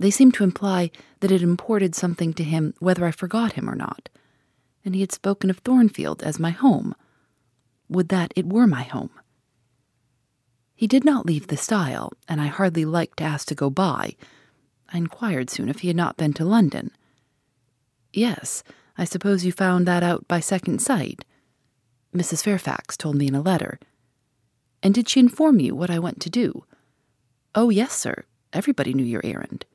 They 0.00 0.10
seemed 0.10 0.32
to 0.34 0.44
imply 0.44 0.90
that 1.20 1.30
it 1.30 1.42
imported 1.42 1.94
something 1.94 2.32
to 2.32 2.42
him 2.42 2.72
whether 2.78 3.04
I 3.04 3.10
forgot 3.10 3.52
him 3.52 3.68
or 3.68 3.76
not. 3.76 4.08
And 4.82 4.94
he 4.94 5.02
had 5.02 5.12
spoken 5.12 5.50
of 5.50 5.58
Thornfield 5.58 6.22
as 6.22 6.40
my 6.40 6.50
home. 6.50 6.94
Would 7.90 8.08
that 8.08 8.32
it 8.34 8.46
were 8.46 8.66
my 8.66 8.82
home. 8.82 9.10
He 10.74 10.86
did 10.86 11.04
not 11.04 11.26
leave 11.26 11.48
the 11.48 11.58
stile, 11.58 12.14
and 12.26 12.40
I 12.40 12.46
hardly 12.46 12.86
liked 12.86 13.18
to 13.18 13.24
ask 13.24 13.46
to 13.48 13.54
go 13.54 13.68
by. 13.68 14.16
I 14.88 14.96
inquired 14.96 15.50
soon 15.50 15.68
if 15.68 15.80
he 15.80 15.88
had 15.88 15.98
not 15.98 16.16
been 16.16 16.32
to 16.34 16.46
London. 16.46 16.92
Yes, 18.10 18.62
I 18.96 19.04
suppose 19.04 19.44
you 19.44 19.52
found 19.52 19.86
that 19.86 20.02
out 20.02 20.26
by 20.26 20.40
second 20.40 20.80
sight. 20.80 21.26
Mrs. 22.16 22.42
Fairfax 22.42 22.96
told 22.96 23.16
me 23.16 23.28
in 23.28 23.34
a 23.34 23.42
letter. 23.42 23.78
And 24.82 24.94
did 24.94 25.10
she 25.10 25.20
inform 25.20 25.60
you 25.60 25.74
what 25.74 25.90
I 25.90 25.98
went 25.98 26.22
to 26.22 26.30
do? 26.30 26.64
Oh, 27.54 27.68
yes, 27.68 27.92
sir. 27.92 28.24
Everybody 28.54 28.94
knew 28.94 29.04
your 29.04 29.20
errand. 29.22 29.66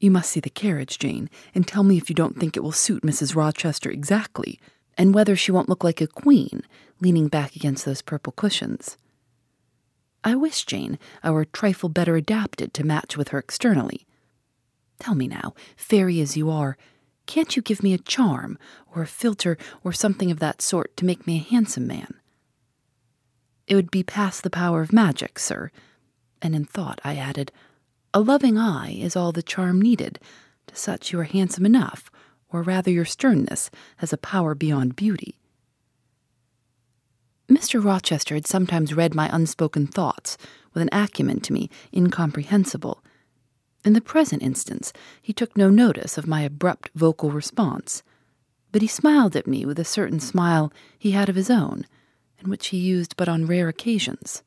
You 0.00 0.10
must 0.10 0.30
see 0.30 0.40
the 0.40 0.50
carriage, 0.50 0.98
Jane, 0.98 1.28
and 1.54 1.66
tell 1.66 1.82
me 1.82 1.96
if 1.96 2.08
you 2.08 2.14
don't 2.14 2.38
think 2.38 2.56
it 2.56 2.62
will 2.62 2.72
suit 2.72 3.02
Mrs. 3.02 3.34
Rochester 3.34 3.90
exactly, 3.90 4.60
and 4.96 5.14
whether 5.14 5.34
she 5.34 5.52
won't 5.52 5.68
look 5.68 5.82
like 5.82 6.00
a 6.00 6.06
queen 6.06 6.62
leaning 7.00 7.28
back 7.28 7.56
against 7.56 7.84
those 7.84 8.02
purple 8.02 8.32
cushions. 8.32 8.96
I 10.24 10.34
wish, 10.34 10.64
Jane, 10.64 10.98
I 11.22 11.30
were 11.30 11.42
a 11.42 11.46
trifle 11.46 11.88
better 11.88 12.16
adapted 12.16 12.74
to 12.74 12.84
match 12.84 13.16
with 13.16 13.28
her 13.28 13.38
externally. 13.38 14.06
Tell 14.98 15.14
me 15.14 15.28
now, 15.28 15.54
fairy 15.76 16.20
as 16.20 16.36
you 16.36 16.50
are, 16.50 16.76
can't 17.26 17.54
you 17.54 17.62
give 17.62 17.82
me 17.82 17.92
a 17.92 17.98
charm, 17.98 18.58
or 18.94 19.02
a 19.02 19.06
philter, 19.06 19.58
or 19.84 19.92
something 19.92 20.30
of 20.30 20.38
that 20.40 20.62
sort 20.62 20.96
to 20.96 21.04
make 21.04 21.26
me 21.26 21.36
a 21.36 21.50
handsome 21.50 21.86
man? 21.86 22.14
It 23.66 23.74
would 23.74 23.90
be 23.90 24.02
past 24.02 24.42
the 24.42 24.50
power 24.50 24.80
of 24.80 24.92
magic, 24.92 25.38
sir. 25.38 25.70
And 26.40 26.54
in 26.54 26.64
thought 26.64 27.00
I 27.04 27.16
added, 27.16 27.52
A 28.14 28.20
loving 28.20 28.58
eye 28.58 28.92
is 28.92 29.16
all 29.16 29.32
the 29.32 29.42
charm 29.42 29.80
needed. 29.80 30.18
To 30.68 30.76
such 30.76 31.12
you 31.12 31.20
are 31.20 31.24
handsome 31.24 31.66
enough, 31.66 32.10
or 32.50 32.62
rather 32.62 32.90
your 32.90 33.04
sternness 33.04 33.70
has 33.98 34.12
a 34.12 34.18
power 34.18 34.54
beyond 34.54 34.96
beauty. 34.96 35.38
Mr. 37.48 37.82
Rochester 37.82 38.34
had 38.34 38.46
sometimes 38.46 38.94
read 38.94 39.14
my 39.14 39.34
unspoken 39.34 39.86
thoughts 39.86 40.36
with 40.74 40.82
an 40.82 40.90
acumen 40.92 41.40
to 41.40 41.52
me 41.52 41.70
incomprehensible 41.94 43.02
in 43.84 43.92
the 43.92 44.00
present 44.00 44.42
instance, 44.42 44.92
he 45.22 45.32
took 45.32 45.56
no 45.56 45.70
notice 45.70 46.18
of 46.18 46.26
my 46.26 46.42
abrupt 46.42 46.90
vocal 46.94 47.30
response, 47.30 48.02
but 48.72 48.82
he 48.82 48.88
smiled 48.88 49.36
at 49.36 49.46
me 49.46 49.64
with 49.64 49.78
a 49.78 49.84
certain 49.84 50.20
smile 50.20 50.72
he 50.98 51.12
had 51.12 51.28
of 51.28 51.36
his 51.36 51.48
own, 51.48 51.86
and 52.38 52.48
which 52.48 52.68
he 52.68 52.76
used 52.76 53.16
but 53.16 53.28
on 53.28 53.46
rare 53.46 53.68
occasions. 53.68 54.42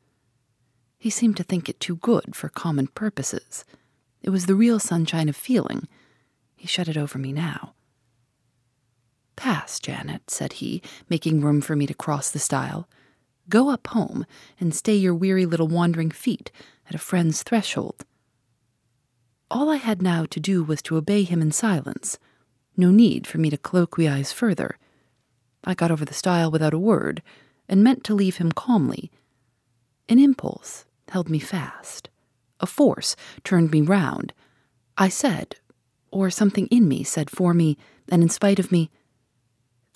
He 1.01 1.10
seemed 1.10 1.36
to 1.38 1.43
think 1.43 1.67
it 1.67 1.79
too 1.79 1.96
good 1.96 2.36
for 2.36 2.48
common 2.48 2.86
purposes. 2.86 3.65
It 4.22 4.29
was 4.29 4.46
the 4.46 4.53
real 4.53 4.77
sunshine 4.77 5.29
of 5.29 5.36
feeling. 5.36 5.88
He 6.55 6.67
shut 6.67 6.88
it 6.88 6.96
over 6.96 7.17
me 7.17 7.34
now. 7.34 7.74
Pass, 9.36 9.79
Janet, 9.79 10.29
said 10.29 10.53
he, 10.53 10.84
making 11.10 11.41
room 11.41 11.60
for 11.60 11.75
me 11.75 11.88
to 11.88 11.96
cross 11.96 12.29
the 12.29 12.38
stile. 12.38 12.88
Go 13.50 13.72
up 13.72 13.88
home 13.88 14.27
and 14.60 14.75
stay 14.75 14.93
your 14.93 15.15
weary 15.15 15.43
little 15.43 15.67
wandering 15.67 16.12
feet 16.12 16.51
at 16.88 16.93
a 16.93 17.00
friend's 17.00 17.41
threshold. 17.41 18.05
All 19.50 19.72
I 19.72 19.77
had 19.77 20.03
now 20.03 20.25
to 20.25 20.39
do 20.39 20.63
was 20.63 20.84
to 20.84 20.98
obey 20.98 21.24
him 21.24 21.41
in 21.41 21.51
silence. 21.51 22.20
No 22.77 22.91
need 22.91 23.25
for 23.25 23.39
me 23.39 23.50
to 23.50 23.58
colloquize 23.58 24.31
further. 24.31 24.77
I 25.63 25.74
got 25.74 25.89
over 25.89 26.05
the 26.05 26.13
stile 26.13 26.51
without 26.51 26.75
a 26.75 26.77
word, 26.77 27.24
and 27.67 27.84
meant 27.84 28.03
to 28.03 28.13
leave 28.13 28.38
him 28.38 28.51
calmly. 28.51 29.10
An 30.08 30.20
impulse 30.20 30.86
held 31.10 31.29
me 31.29 31.39
fast. 31.39 32.10
A 32.60 32.65
force 32.65 33.15
turned 33.43 33.72
me 33.72 33.81
round. 33.81 34.34
I 34.98 35.10
said, 35.10 35.55
or 36.12 36.29
something 36.29 36.67
in 36.67 36.88
me 36.88 37.03
said 37.03 37.29
for 37.29 37.53
me, 37.53 37.77
and 38.10 38.22
in 38.22 38.29
spite 38.29 38.60
of 38.60 38.72
me, 38.72 38.89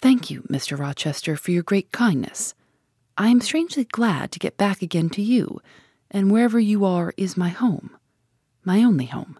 Thank 0.01 0.29
you, 0.29 0.41
Mr. 0.43 0.77
Rochester, 0.77 1.35
for 1.35 1.51
your 1.51 1.63
great 1.63 1.91
kindness. 1.91 2.53
I 3.17 3.29
am 3.29 3.41
strangely 3.41 3.85
glad 3.85 4.31
to 4.33 4.39
get 4.39 4.57
back 4.57 4.81
again 4.81 5.09
to 5.11 5.21
you, 5.21 5.61
and 6.11 6.31
wherever 6.31 6.59
you 6.59 6.83
are 6.83 7.13
is 7.17 7.37
my 7.37 7.49
home, 7.49 7.95
my 8.63 8.83
only 8.83 9.05
home. 9.05 9.39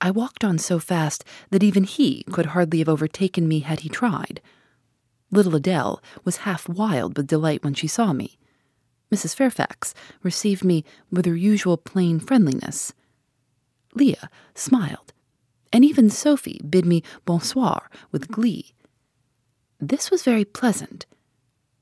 I 0.00 0.10
walked 0.10 0.44
on 0.44 0.58
so 0.58 0.78
fast 0.78 1.24
that 1.50 1.62
even 1.62 1.84
he 1.84 2.24
could 2.32 2.46
hardly 2.46 2.78
have 2.78 2.88
overtaken 2.88 3.46
me 3.46 3.60
had 3.60 3.80
he 3.80 3.88
tried. 3.88 4.40
Little 5.30 5.54
Adele 5.54 6.02
was 6.24 6.38
half 6.38 6.68
wild 6.68 7.16
with 7.16 7.28
delight 7.28 7.62
when 7.62 7.74
she 7.74 7.86
saw 7.86 8.12
me. 8.12 8.38
Mrs. 9.12 9.34
Fairfax 9.34 9.94
received 10.22 10.64
me 10.64 10.84
with 11.10 11.26
her 11.26 11.36
usual 11.36 11.76
plain 11.76 12.20
friendliness. 12.20 12.92
Leah 13.94 14.30
smiled, 14.54 15.12
and 15.72 15.84
even 15.84 16.10
Sophie 16.10 16.60
bid 16.68 16.84
me 16.84 17.02
bonsoir 17.24 17.90
with 18.12 18.28
glee. 18.28 18.74
This 19.80 20.10
was 20.10 20.22
very 20.22 20.44
pleasant. 20.44 21.06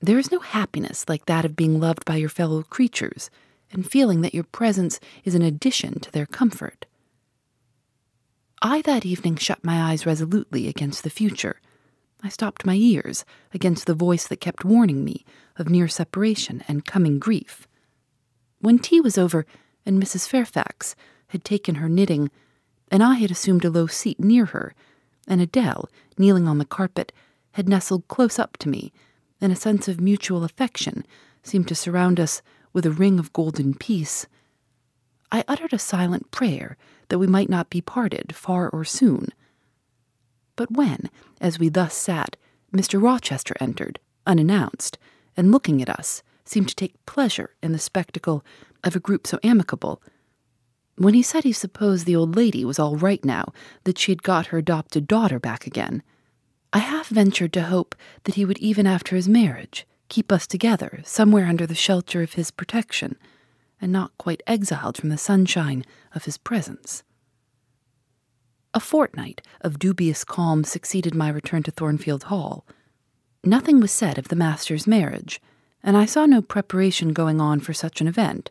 There 0.00 0.18
is 0.18 0.30
no 0.30 0.38
happiness 0.38 1.04
like 1.08 1.26
that 1.26 1.44
of 1.44 1.56
being 1.56 1.80
loved 1.80 2.04
by 2.04 2.16
your 2.16 2.28
fellow 2.28 2.62
creatures 2.62 3.30
and 3.72 3.90
feeling 3.90 4.22
that 4.22 4.34
your 4.34 4.44
presence 4.44 5.00
is 5.24 5.34
an 5.34 5.42
addition 5.42 6.00
to 6.00 6.10
their 6.12 6.26
comfort. 6.26 6.86
I 8.62 8.82
that 8.82 9.04
evening 9.04 9.36
shut 9.36 9.64
my 9.64 9.90
eyes 9.90 10.06
resolutely 10.06 10.68
against 10.68 11.04
the 11.04 11.10
future. 11.10 11.60
I 12.22 12.28
stopped 12.28 12.66
my 12.66 12.74
ears 12.74 13.24
against 13.54 13.86
the 13.86 13.94
voice 13.94 14.26
that 14.26 14.40
kept 14.40 14.64
warning 14.64 15.04
me 15.04 15.24
of 15.56 15.68
near 15.68 15.88
separation 15.88 16.64
and 16.66 16.84
coming 16.84 17.18
grief. 17.18 17.68
When 18.60 18.78
tea 18.78 19.00
was 19.00 19.16
over 19.16 19.46
and 19.86 20.02
Mrs. 20.02 20.26
Fairfax 20.26 20.96
had 21.28 21.44
taken 21.44 21.76
her 21.76 21.88
knitting, 21.88 22.30
and 22.90 23.02
I 23.02 23.14
had 23.14 23.30
assumed 23.30 23.64
a 23.64 23.70
low 23.70 23.86
seat 23.86 24.18
near 24.18 24.46
her, 24.46 24.74
and 25.26 25.40
Adele, 25.40 25.88
kneeling 26.16 26.48
on 26.48 26.58
the 26.58 26.64
carpet, 26.64 27.12
had 27.52 27.68
nestled 27.68 28.08
close 28.08 28.38
up 28.38 28.56
to 28.58 28.68
me, 28.68 28.92
and 29.40 29.52
a 29.52 29.56
sense 29.56 29.88
of 29.88 30.00
mutual 30.00 30.44
affection 30.44 31.04
seemed 31.42 31.68
to 31.68 31.74
surround 31.74 32.18
us 32.18 32.42
with 32.72 32.84
a 32.84 32.90
ring 32.90 33.18
of 33.18 33.32
golden 33.32 33.74
peace, 33.74 34.26
I 35.30 35.44
uttered 35.46 35.72
a 35.72 35.78
silent 35.78 36.30
prayer 36.30 36.76
that 37.08 37.18
we 37.18 37.26
might 37.26 37.50
not 37.50 37.70
be 37.70 37.80
parted 37.80 38.34
far 38.34 38.68
or 38.68 38.84
soon. 38.84 39.28
But 40.58 40.72
when, 40.72 41.08
as 41.40 41.60
we 41.60 41.68
thus 41.68 41.94
sat, 41.94 42.36
Mr. 42.74 43.00
Rochester 43.00 43.54
entered, 43.60 44.00
unannounced, 44.26 44.98
and 45.36 45.52
looking 45.52 45.80
at 45.80 45.88
us, 45.88 46.24
seemed 46.44 46.68
to 46.68 46.74
take 46.74 47.06
pleasure 47.06 47.54
in 47.62 47.70
the 47.70 47.78
spectacle 47.78 48.44
of 48.82 48.96
a 48.96 49.00
group 49.00 49.24
so 49.24 49.38
amicable, 49.44 50.02
when 50.96 51.14
he 51.14 51.22
said 51.22 51.44
he 51.44 51.52
supposed 51.52 52.06
the 52.06 52.16
old 52.16 52.34
lady 52.34 52.64
was 52.64 52.80
all 52.80 52.96
right 52.96 53.24
now, 53.24 53.52
that 53.84 53.98
she 53.98 54.10
had 54.10 54.24
got 54.24 54.46
her 54.46 54.58
adopted 54.58 55.06
daughter 55.06 55.38
back 55.38 55.64
again, 55.64 56.02
I 56.72 56.78
half 56.78 57.06
ventured 57.06 57.52
to 57.52 57.62
hope 57.62 57.94
that 58.24 58.34
he 58.34 58.44
would, 58.44 58.58
even 58.58 58.84
after 58.84 59.14
his 59.14 59.28
marriage, 59.28 59.86
keep 60.08 60.32
us 60.32 60.44
together 60.48 61.02
somewhere 61.04 61.46
under 61.46 61.68
the 61.68 61.76
shelter 61.76 62.20
of 62.20 62.32
his 62.32 62.50
protection 62.50 63.16
and 63.80 63.92
not 63.92 64.18
quite 64.18 64.42
exiled 64.44 64.96
from 64.96 65.10
the 65.10 65.18
sunshine 65.18 65.84
of 66.16 66.24
his 66.24 66.36
presence. 66.36 67.04
A 68.74 68.80
fortnight 68.80 69.40
of 69.62 69.78
dubious 69.78 70.24
calm 70.24 70.62
succeeded 70.62 71.14
my 71.14 71.30
return 71.30 71.62
to 71.62 71.70
Thornfield 71.70 72.24
Hall. 72.24 72.66
Nothing 73.42 73.80
was 73.80 73.90
said 73.90 74.18
of 74.18 74.28
the 74.28 74.36
master's 74.36 74.86
marriage, 74.86 75.40
and 75.82 75.96
I 75.96 76.04
saw 76.04 76.26
no 76.26 76.42
preparation 76.42 77.12
going 77.12 77.40
on 77.40 77.60
for 77.60 77.72
such 77.72 78.00
an 78.00 78.08
event. 78.08 78.50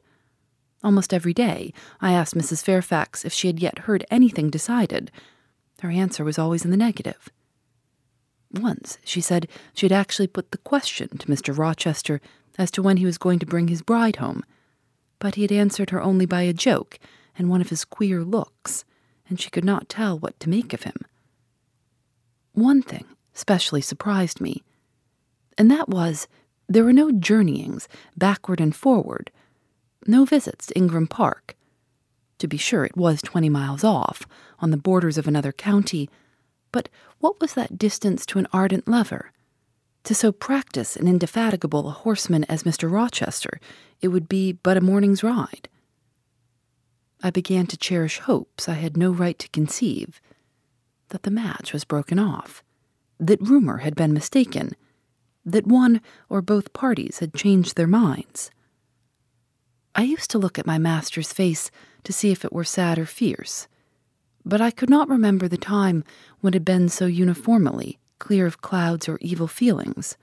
Almost 0.84 1.14
every 1.14 1.34
day 1.34 1.72
I 2.02 2.14
asked 2.14 2.36
Mrs. 2.36 2.64
Fairfax 2.64 3.26
if 3.26 3.34
she 3.34 3.48
had 3.48 3.60
yet 3.60 3.80
heard 3.80 4.06
anything 4.10 4.50
decided. 4.50 5.12
Her 5.82 5.92
answer 5.92 6.24
was 6.24 6.40
always 6.40 6.66
in 6.66 6.72
the 6.72 6.78
negative. 6.78 7.30
Once 8.52 8.98
she 9.04 9.22
said 9.22 9.48
she 9.74 9.86
had 9.86 9.92
actually 9.92 10.28
put 10.28 10.52
the 10.52 10.58
question 10.58 11.10
to 11.18 11.28
Mr. 11.28 11.56
Rochester 11.56 12.22
as 12.58 12.72
to 12.72 12.82
when 12.82 12.98
he 12.98 13.06
was 13.06 13.18
going 13.18 13.38
to 13.40 13.46
bring 13.46 13.68
his 13.68 13.82
bride 13.84 14.16
home, 14.16 14.44
but 15.20 15.36
he 15.36 15.44
had 15.44 15.52
answered 15.52 15.92
her 15.92 16.02
only 16.02 16.26
by 16.26 16.42
a 16.42 16.54
joke 16.54 16.98
and 17.38 17.50
one 17.50 17.62
of 17.62 17.70
his 17.70 17.86
queer 17.86 18.24
looks, 18.24 18.84
and 19.30 19.40
she 19.40 19.50
could 19.50 19.66
not 19.66 19.90
tell 19.90 20.18
what 20.18 20.40
to 20.40 20.50
make 20.50 20.74
of 20.74 20.84
him. 20.84 20.98
One 22.54 22.82
thing 22.82 23.06
specially 23.34 23.82
surprised 23.82 24.42
me, 24.42 24.64
and 25.58 25.70
that 25.70 25.90
was 25.90 26.28
there 26.68 26.84
were 26.84 26.94
no 26.94 27.12
journeyings 27.12 27.88
backward 28.16 28.60
and 28.60 28.76
forward, 28.76 29.32
no 30.06 30.26
visits 30.26 30.68
to 30.68 30.78
Ingram 30.78 31.08
Park. 31.08 31.56
To 32.40 32.48
be 32.48 32.58
sure, 32.58 32.86
it 32.86 32.98
was 32.98 33.22
twenty 33.22 33.50
miles 33.50 33.84
off, 33.84 34.28
on 34.60 34.72
the 34.72 34.78
borders 34.78 35.18
of 35.18 35.28
another 35.28 35.52
county, 35.52 36.10
but 36.72 36.90
what 37.20 37.40
was 37.40 37.54
that 37.54 37.78
distance 37.78 38.26
to 38.28 38.40
an 38.40 38.48
ardent 38.54 38.88
lover? 38.88 39.32
To 40.04 40.16
so 40.16 40.32
practised 40.32 40.98
and 40.98 41.08
indefatigable 41.08 41.88
a 41.88 41.92
horseman 41.92 42.44
as 42.46 42.64
Mr. 42.64 42.92
Rochester, 42.92 43.60
it 44.02 44.10
would 44.10 44.30
be 44.30 44.54
but 44.54 44.78
a 44.78 44.82
morning's 44.82 45.24
ride. 45.24 45.68
I 47.22 47.32
began 47.32 47.66
to 47.68 47.78
cherish 47.78 48.20
hopes 48.20 48.70
I 48.70 48.74
had 48.74 48.96
no 48.96 49.12
right 49.12 49.38
to 49.40 49.50
conceive 49.50 50.22
that 51.10 51.24
the 51.24 51.32
match 51.32 51.74
was 51.74 51.86
broken 51.86 52.20
off, 52.20 52.64
that 53.20 53.42
rumor 53.42 53.78
had 53.78 53.96
been 53.96 54.14
mistaken, 54.14 54.74
that 55.46 55.66
one 55.66 56.02
or 56.30 56.42
both 56.42 56.74
parties 56.74 57.20
had 57.20 57.34
changed 57.34 57.76
their 57.76 57.88
minds. 57.88 58.52
I 59.96 60.04
used 60.04 60.30
to 60.32 60.38
look 60.38 60.60
at 60.60 60.68
my 60.68 60.78
master's 60.78 61.34
face 61.34 61.72
to 62.04 62.14
see 62.14 62.32
if 62.32 62.46
it 62.46 62.54
were 62.54 62.64
sad 62.64 63.00
or 63.00 63.06
fierce, 63.06 63.68
but 64.46 64.62
I 64.62 64.70
could 64.70 64.90
not 64.90 65.10
remember 65.10 65.48
the 65.48 65.58
time 65.58 66.04
when 66.42 66.54
it 66.54 66.58
had 66.58 66.66
been 66.66 66.90
so 66.90 67.06
uniformly 67.06 68.00
clear 68.20 68.46
of 68.46 68.62
clouds 68.62 69.08
or 69.08 69.18
evil 69.22 69.48
feelings. 69.48 70.18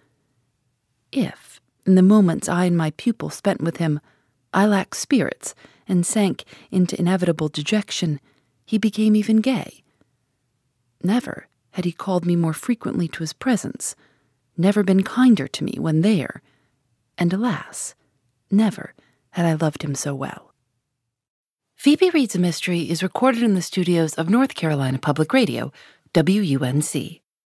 If, 1.11 1.61
in 1.87 1.95
the 1.95 2.03
moments 2.03 2.49
I 2.49 2.67
and 2.67 2.77
my 2.77 2.91
pupil 2.93 3.31
spent 3.31 3.61
with 3.61 3.79
him, 3.79 4.01
I 4.53 4.67
lacked 4.67 4.97
spirits 4.97 5.55
and 5.89 6.07
sank 6.07 6.45
into 6.71 6.99
inevitable 6.99 7.49
dejection, 7.49 8.21
he 8.65 8.79
became 8.79 9.15
even 9.17 9.39
gay. 9.39 9.83
Never 11.03 11.49
had 11.73 11.85
he 11.85 11.93
called 11.93 12.25
me 12.25 12.37
more 12.37 12.53
frequently 12.53 13.09
to 13.09 13.21
his 13.21 13.33
presence, 13.33 13.95
never 14.57 14.83
been 14.83 15.03
kinder 15.03 15.49
to 15.49 15.65
me 15.65 15.77
when 15.79 16.03
there, 16.03 16.41
and 17.19 17.33
alas, 17.33 17.95
never 18.51 18.95
had 19.31 19.45
I 19.45 19.55
loved 19.55 19.83
him 19.83 19.95
so 19.95 20.15
well. 20.15 20.53
Phoebe 21.75 22.11
Reads 22.11 22.37
a 22.37 22.39
Mystery 22.39 22.89
is 22.89 23.03
recorded 23.03 23.43
in 23.43 23.55
the 23.55 23.61
studios 23.61 24.15
of 24.15 24.31
North 24.31 24.55
Carolina 24.55 24.99
Public 24.99 25.33
Radio, 25.33 25.73
WUNC. 26.15 27.24